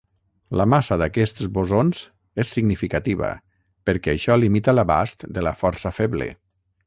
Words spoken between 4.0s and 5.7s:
això limita l'abast de la